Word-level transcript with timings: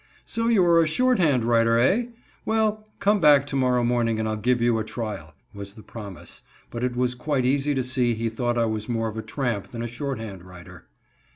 "So 0.25 0.47
you 0.47 0.65
are 0.65 0.81
a 0.81 0.87
shorthand 0.87 1.43
writer, 1.43 1.77
eh! 1.77 2.05
Well, 2.43 2.83
come 2.97 3.19
back 3.21 3.45
to 3.45 3.55
morrow 3.55 3.83
morning 3.83 4.17
and 4.19 4.27
I'll 4.27 4.35
give 4.35 4.59
you 4.59 4.79
a 4.79 4.83
trial," 4.83 5.35
was 5.53 5.75
the 5.75 5.83
promise, 5.83 6.41
but 6.71 6.83
it 6.83 6.95
was 6.95 7.13
quite 7.13 7.45
easy 7.45 7.75
to 7.75 7.83
see 7.83 8.15
he 8.15 8.27
thought 8.27 8.57
I 8.57 8.65
was 8.65 8.89
more 8.89 9.07
of 9.09 9.17
a 9.17 9.21
tramp 9.21 9.67
than 9.67 9.83
a 9.83 9.87
shorthand 9.87 10.41
writer. 10.43 10.87